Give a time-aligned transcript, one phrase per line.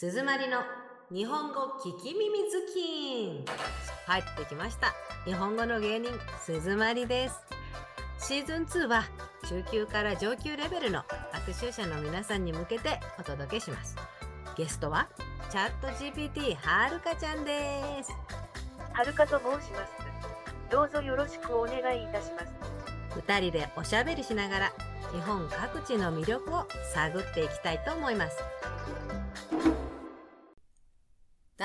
[0.00, 0.58] 鈴まりの
[1.10, 3.44] 日本語聞き耳ズキン。
[4.06, 4.94] 入ってきました。
[5.24, 7.40] 日本語の芸人鈴まりです。
[8.20, 9.02] シーズン2は
[9.48, 13.96] 中級から上級レベルの学習者の皆さんに向けてお届けします。
[14.56, 15.08] ゲストは
[15.50, 18.12] チャット GPT はるかちゃんです。
[18.92, 19.92] はるかと申します。
[20.70, 22.52] どうぞよろしくお願いいたします。
[23.16, 24.72] 二人でおしゃべりしながら
[25.12, 28.36] 日本各地の魅力を探っていきたいと思います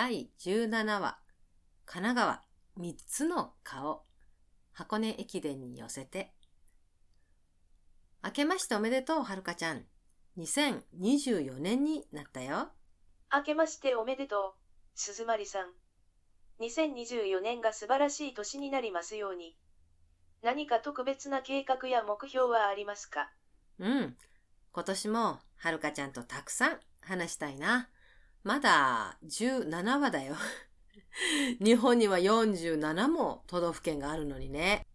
[0.05, 1.17] 第17話
[1.85, 2.41] 神奈川
[2.77, 4.03] 3つの顔。
[4.73, 6.33] 箱根駅伝に寄せて。
[8.21, 9.85] 明けましておめでとうはるかちゃん。
[10.37, 12.67] 2024年になったよ。
[13.33, 14.59] 明けましておめでとう、
[14.93, 15.67] 鈴まりさん。
[16.59, 19.55] 2024年が素晴らしい年になりますように。
[20.41, 23.31] 何か特別な計画や目標はありますか？
[23.79, 24.17] うん。
[24.73, 27.87] 今年もはるかちゃんとたくさん話したいな
[28.43, 30.35] まだ17話だよ
[31.63, 34.85] 日本には47も都道府県があるのにね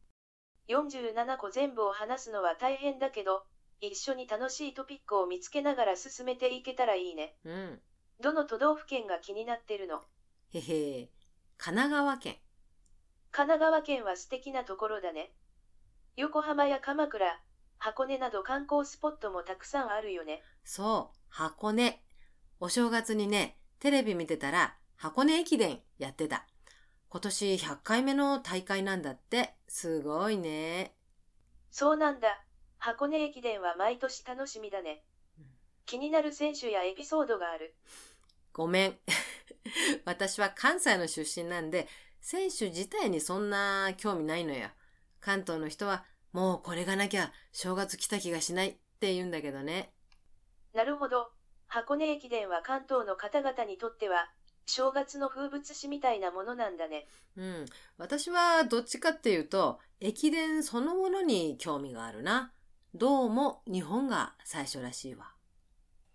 [0.69, 3.47] ?47 個全部を話すのは大変だけど、
[3.81, 7.37] 一緒に楽しいトピックを見つけながら進めていけたらいいね。
[7.45, 7.83] うん
[8.21, 10.03] どの都道府県が気になってるの？
[10.53, 11.11] へへ
[11.57, 12.37] 神奈川県
[13.31, 15.33] 神奈川県は素敵なところだね。
[16.17, 17.41] 横浜や鎌倉、
[17.79, 20.43] 箱根など観光スポットもたくさんあるよね。
[20.65, 22.03] そう箱根
[22.61, 26.47] お正月にねテレビ見てたら箱根駅伝やってた
[27.09, 30.99] 今年100回目の大会なんだってすごいね
[31.71, 32.45] そうなんだ。
[32.79, 35.05] 箱根駅伝は毎年楽しみだね
[35.39, 35.45] うん。
[35.87, 37.75] 気になる選手やエピソードがある。
[38.53, 38.99] ごめん。
[40.05, 41.89] 私は関西の出身なんで、
[42.21, 44.71] 選手自体にそんな興味ないのよ。
[45.21, 49.93] 関東の人は、もうこれがなきゃ正月来た気がしないって言うんだけどね。
[50.73, 51.31] なるほど。
[51.69, 54.31] 箱根駅伝は関東の方々にとっては、
[54.65, 57.07] 正月の風物詩みたいなものなんだね。
[57.37, 57.67] うん。
[57.99, 62.53] 私はどっちかっていうと、駅伝そのものに興味があるな。
[62.95, 65.33] どうも日本が最初らしいわ。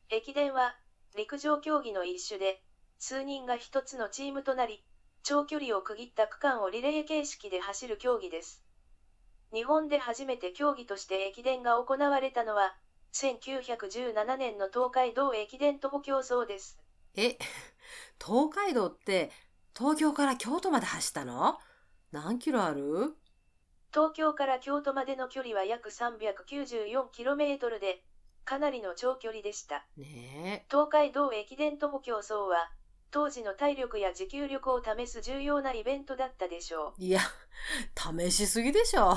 [0.09, 0.75] 駅伝は、
[1.16, 2.64] 陸上競技の一種で、
[2.97, 4.84] 数人が一つのチームとなり、
[5.22, 8.64] 長距離を区切った区間をリレー形式で走る競技です。
[9.53, 12.75] 日本で初めて競技として駅伝が行われたのは、
[13.13, 16.79] 1917年の東海道駅伝徒歩競争です。
[17.16, 17.38] え、
[18.19, 19.31] 東海道って
[19.78, 21.59] 東京から京都まで走ったの？
[22.12, 23.13] 何キロある？
[23.94, 28.03] 東京から京都までの距離は約 394km で、
[28.46, 29.85] かなりの長距離でした。
[29.96, 30.66] ねえ。
[30.72, 32.72] 東海道駅伝徒歩競争は、
[33.12, 37.03] 当時の体力や持久力を試す重要なイベントだったでしょう。
[37.03, 37.22] いや、
[37.96, 39.16] 試しすぎでしょ。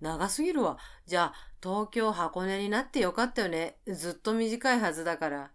[0.00, 0.78] 長すぎるわ。
[1.06, 3.78] じゃあ、東京箱根になってよかったよね。
[3.86, 5.50] ずっと短いはずだから。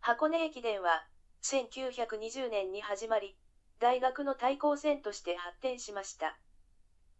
[0.00, 1.04] 箱根駅伝は、
[1.42, 3.36] 1920年に始まり、
[3.80, 6.38] 大学の対抗戦として発展しました。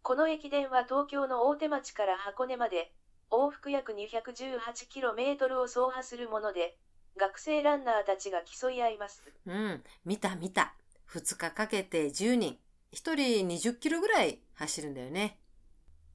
[0.01, 2.93] この駅伝は東京の大手町から箱根まで、
[3.29, 6.77] 往復約 218km を走破するもので、
[7.17, 9.23] 学生ランナーたちが競い合います。
[9.45, 10.73] うん、見た見た。
[11.09, 12.57] 2日かけて10人。
[12.91, 15.39] 1人20キロぐらい走るんだよね。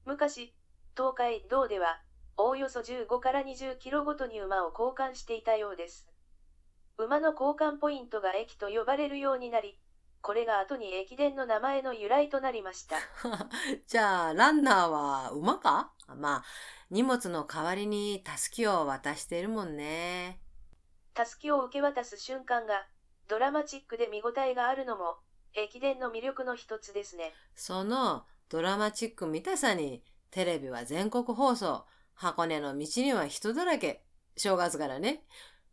[0.09, 0.55] 昔、
[0.97, 2.01] 東海道では、
[2.35, 6.09] おおよそ15から20キロごとに馬を交換していたようです。
[6.97, 9.79] 馬の交換ポイントが駅と呼ばれるようになり、
[10.21, 12.95] これが後に駅伝の名前の由来となりました。
[13.85, 15.93] じゃあ、ランナーは馬か？
[16.07, 16.43] まあ、
[16.89, 20.41] 荷物の代わりにタスキを渡しているもんね。
[21.13, 22.87] たすきを受け渡す瞬間が、
[23.27, 25.19] ドラマチックで見応えがあるのも、
[25.53, 27.31] 駅伝の魅力の一つですね。
[27.53, 34.03] そのドラマチック見たさに、テレビは全国放送、箱根の道には人だらけ。
[34.37, 35.23] 正月からね。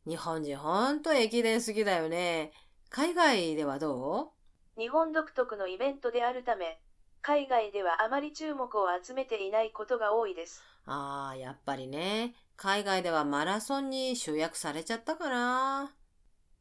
[0.07, 2.53] 日本人ほんと駅伝好きだよね。
[2.91, 4.33] 海外ではど
[4.77, 6.79] 日本独特のイベントであるため、
[7.23, 10.63] 海外ではあまり注目を集めていないことが多いです。
[10.87, 12.35] うああ、やっぱりね。
[12.57, 15.97] 海外ではマラソンに集約されちゃったかな。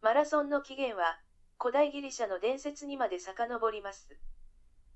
[0.01, 1.19] マラソンの起源は、
[1.59, 4.07] 古代ギリシャの伝説にまで遡ります。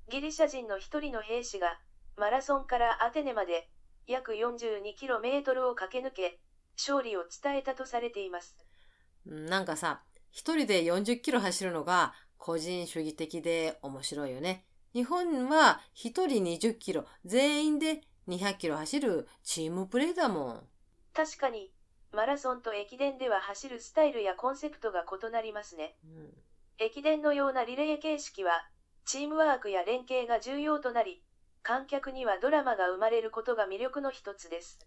[0.09, 1.79] ギリシャ人の一人の兵士が、
[2.17, 3.69] マラソンからアテネまで、
[4.07, 6.39] 約 42km を駆け抜け、
[6.77, 8.57] 勝利を伝えたとされています。
[9.25, 10.01] うんなんかさ、
[10.31, 14.65] 一人で40キロ走るのが個人主義的で面白いよね。
[14.93, 20.67] 日本は一人20キロ、全員で200キロ走るチームプレーだもん。
[21.13, 21.71] 確かに、
[22.11, 25.95] マラソンと駅伝では走るスタイルやコンセプトが異なりますね。
[26.03, 26.33] うん
[26.81, 28.53] 駅伝のようなリレー形式は、
[29.09, 31.23] チームワークや連携が重要となり、
[31.63, 34.77] 観客にはドラマが生まれることが魅力の一つです。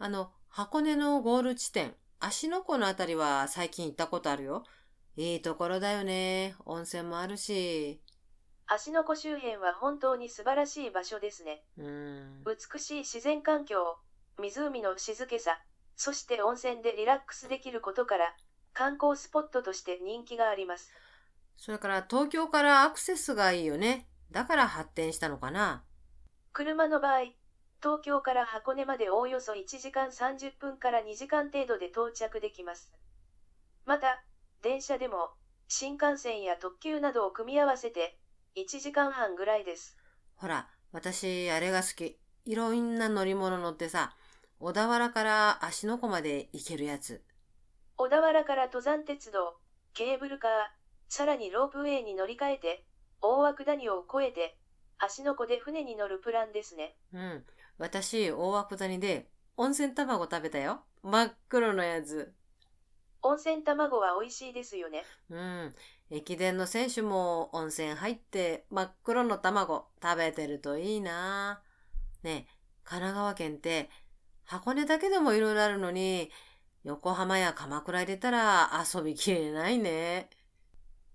[0.00, 4.64] あの、箱根のゴール地点、芦ノ湖のあたりは最近行ったことあるよ。
[5.14, 6.56] いいところだよね。
[6.64, 8.02] 温泉もあるし。
[8.66, 11.62] 芦ノ湖周辺は本当に素晴らしい場所ですね。
[11.76, 12.44] うん。
[12.44, 13.98] 美しい自然環境、
[14.36, 15.60] 湖の静けさ、
[15.94, 18.34] そして温泉でリラックスできることから、
[18.72, 20.90] 観光スポットとして人気があります。
[21.58, 24.08] それから東京からアクセスがいいよね。
[24.30, 25.84] だから発展したのかな。
[26.52, 27.32] 車の場合、
[27.82, 32.92] 東京から箱根までおおよそ1時間30分から2時間程度で到着できます。
[33.84, 34.22] また、
[34.62, 35.30] 電車でも、
[35.66, 38.18] 新幹線や特急などを組み合わせて、
[38.56, 39.96] 1時間半ぐらいです。
[40.36, 42.18] ほら、私、あれが好き。
[42.44, 44.14] いろんな乗り物乗ってさ、
[44.60, 47.22] 小田原から芦ノ湖まで行けるやつ。
[47.96, 49.56] 小田原から登山鉄道、
[49.92, 50.50] ケーブルカー、
[51.08, 52.84] さらにロープウェイに乗り換えて、
[53.20, 54.56] 大涌谷を越えて、
[54.98, 56.96] 芦ノ湖で船に乗るプランですね。
[57.12, 57.44] うん。
[57.78, 60.82] 私、大涌谷で温泉卵食べたよ。
[61.02, 62.32] 真っ黒のやつ。
[63.22, 65.04] 温泉卵は美味しいですよね。
[65.30, 65.74] うん。
[66.10, 71.60] 駅伝の選手も温泉入って真っ黒の卵食べてるといいな
[72.22, 72.52] ねえ、
[72.84, 73.90] 神奈川県って
[74.44, 76.30] 箱根だけでもいろいろあるのに、
[76.84, 80.30] 横浜や鎌倉入れたら遊びきれないね。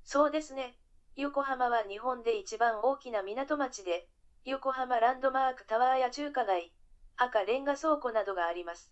[0.03, 0.75] そうですね。
[1.15, 4.07] 横浜は日本で一番大きな港町で、
[4.45, 6.73] 横浜ランドマークタワーや中華街、
[7.17, 8.91] 赤レンガ倉庫などがあります。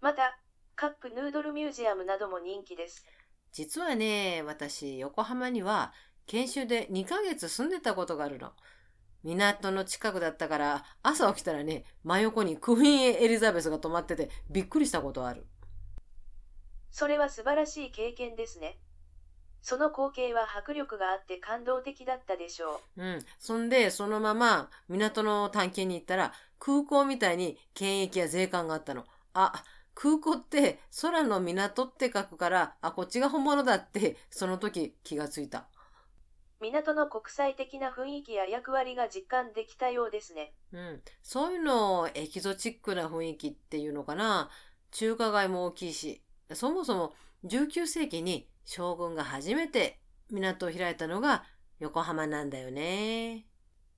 [0.00, 0.38] また、
[0.74, 3.04] カップヌードルミュージアムなども人気です。
[3.52, 5.92] 実はね、私、横浜には
[6.26, 8.52] 研修で2ヶ月住んでたことがあるの。
[9.24, 15.46] 港の近くだったから、朝起きたらね、真横にクイーンエリザベスが泊まっててびっくりしたことある。
[16.90, 18.78] それは素晴らしい経験ですね。
[19.62, 23.02] その光景は迫力があって感動的だったでしょう。
[23.02, 23.18] うん。
[23.38, 29.04] そんで、そのまま港の探検に行ったら、空港みたいに検疫や税関があったの。
[29.34, 29.64] あ、
[29.94, 35.68] 空港って空の港って書くから、あ、こっちが本物だって、その時気がついた。
[36.60, 40.52] 港の国際的な雰囲気や役割が実感できたようですね。
[40.72, 41.02] うん。
[41.22, 44.50] そういうのをエキゾチックな雰囲気っていうのかな。
[44.90, 46.22] 中華街も大きいし、
[46.52, 47.12] そもそも
[47.44, 49.98] 19世紀に将軍が初めて
[50.30, 51.42] 港を開いたのが
[51.78, 53.46] 横浜なんだよね。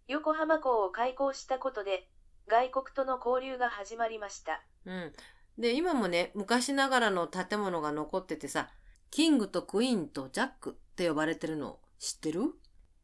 [0.06, 2.08] 横浜港を開港したことで、
[2.46, 4.62] 外国との交流が始まりました。
[4.86, 5.12] うん。
[5.58, 8.70] で、今もね、昔ながらの建物が残っててさ、
[9.10, 12.52] キングとクイーンとジャックって呼ばれてるの知ってる？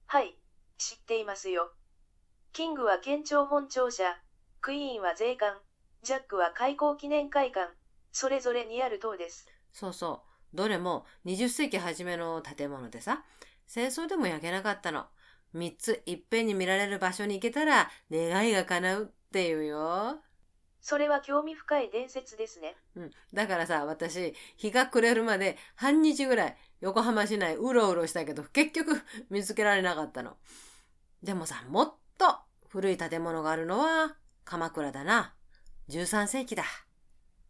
[0.06, 0.38] はい、
[0.78, 1.72] 知っていますよ。
[2.52, 4.04] キングは県庁本庁舎、
[4.60, 5.56] クイーンは税関、
[6.04, 7.72] ジャックは開港記念会館、
[8.12, 9.48] それぞれにある塔です。
[9.72, 10.25] そうそう。
[10.56, 13.25] どれも20世紀初めの建物でさ、
[13.67, 15.06] 戦争でも焼けなかったの。
[15.55, 20.19] 3ついっぺんに見られる場所に行けたら願いが叶うっていうよ。
[20.81, 22.76] それは興味深い伝説ですね。
[22.94, 23.11] うん。
[23.35, 30.37] だからさ、私、日が暮れるまで半日ぐらい横浜市内うろうろしたけど、結局見つけられなかったの。
[31.23, 32.37] でもさ、もっと
[32.69, 35.35] 古い建物があるのは鎌倉だな。
[35.88, 36.64] 13世紀だ。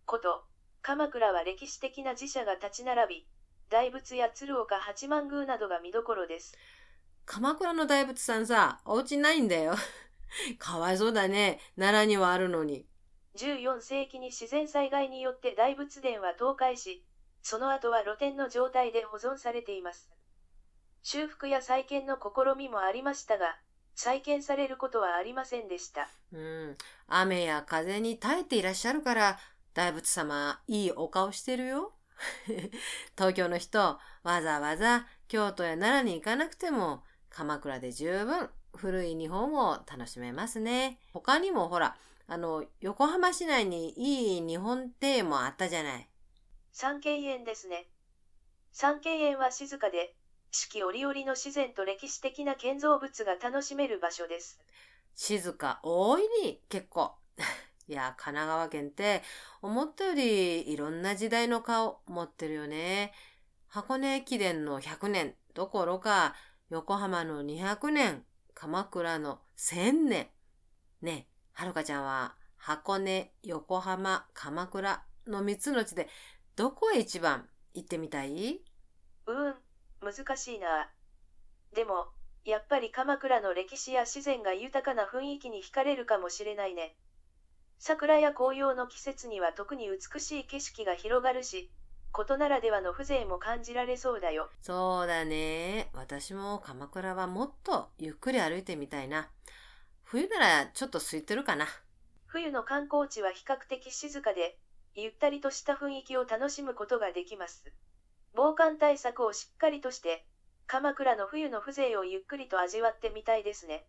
[0.07, 0.45] こと、
[0.87, 3.27] 鎌倉は歴史的な寺社が立ち並び、
[3.71, 6.57] 大仏や鶴岡八幡宮などが見どころです。
[7.25, 9.75] 鎌倉の大仏さんさ、お家ないんだよ。
[10.61, 11.59] かわいそうだね。
[11.77, 12.87] 奈良にはあるのに。
[13.35, 17.05] 14世紀に自然災害によって大仏殿は倒壊し、
[17.43, 20.09] その後は露天の状態で保存されています。
[21.03, 23.59] 修復や再建の試みもありましたが、
[23.97, 26.09] 再建されることはありませんでした。
[26.31, 26.77] うん。
[27.09, 29.41] 雨や風に耐えていらっしゃるから、
[29.77, 31.93] 大仏様、いいお顔してるよ。
[33.15, 33.79] 東京の人、
[34.23, 40.99] わざわざ京都や奈良に行かなくても、鎌倉で十分古い日本を楽しめますね。
[41.13, 41.95] 他にもほら、
[42.27, 46.09] あの、横浜市内にいい日本庭園もあったじゃない。
[46.73, 47.87] 三景園ですね。
[48.73, 50.17] 三景園は静かで、
[50.53, 54.59] 四季折々の自然と歴史的な建造物が楽しめる場所です。
[55.15, 57.15] 静か、大いに結構。
[57.89, 59.23] いや、神奈川県って
[59.63, 63.13] 思ったよりいろんな時代の顔持ってるよね。
[63.69, 66.35] 箱根駅伝の100年どころか、
[66.69, 68.25] 横浜の200年、
[68.55, 70.29] 鎌倉の1000年。
[71.01, 76.09] ねえ、はるかちゃんは箱根、横浜、鎌倉の3つの地で
[76.57, 78.61] どこへ一番行ってみたい？
[79.27, 79.55] うん、
[80.01, 80.91] 難しいな。
[81.75, 82.07] でも、
[82.45, 86.97] やっぱり鎌倉の歴史や自然が豊かな雰囲気に惹かれるかもしれないね。
[87.79, 91.71] 桜や紅葉の季節には特に美しい景色が広がるし、
[92.13, 94.49] ことならではの風情も感じられそうだよ。
[94.63, 95.91] そうだね。
[95.93, 99.29] 私も鎌倉はもっとゆっくり歩いてみたいな。
[100.03, 101.67] 冬ならちょっと空いてるかな。
[102.27, 104.59] 冬の観光地は比較的静かで、
[104.95, 107.65] ゆったりとした雰囲気を楽しむことができます。
[108.35, 110.25] 防寒対策をしっかりとして、
[110.67, 113.85] 鎌倉の冬の風情をゆっくりと味わってみたいですね。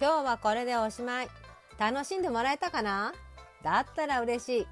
[0.00, 1.47] 今日はこれでおしまい。
[1.78, 3.12] 楽しんでもらえたかな？
[3.62, 4.66] だったら嬉しい。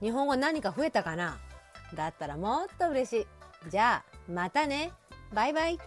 [0.00, 1.38] 日本語何か増えたかな？
[1.94, 3.26] だったらもっと嬉し
[3.66, 3.70] い。
[3.70, 4.92] じゃあ、またね。
[5.32, 5.78] バイバイ。